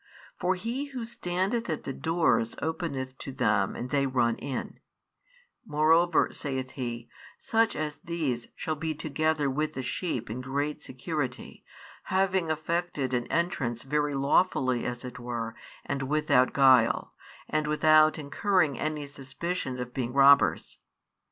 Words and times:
For 0.39 0.55
he 0.55 0.85
who 0.85 1.05
standeth 1.05 1.69
at 1.69 1.83
the 1.83 1.93
doors 1.93 2.55
openeth 2.59 3.19
to 3.19 3.31
them 3.31 3.75
and 3.75 3.91
they 3.91 4.07
run 4.07 4.35
in: 4.37 4.79
moreover, 5.63 6.29
saith 6.33 6.71
He, 6.71 7.07
such 7.37 7.75
as 7.75 7.97
these 8.03 8.47
shall 8.55 8.73
be 8.73 8.95
together 8.95 9.47
with 9.47 9.73
the 9.75 9.83
sheep 9.83 10.27
in 10.27 10.41
great 10.41 10.81
security, 10.81 11.63
having 12.05 12.49
effected 12.49 13.13
an 13.13 13.27
entrance 13.27 13.83
very 13.83 14.15
lawfully 14.15 14.85
as 14.85 15.05
it 15.05 15.19
were 15.19 15.53
and 15.85 16.01
without 16.01 16.51
guile, 16.51 17.13
and 17.47 17.67
without 17.67 18.17
incurring 18.17 18.79
any 18.79 19.05
suspicion 19.05 19.77
of 19.79 19.93
being 19.93 20.13
robbers. 20.13 20.79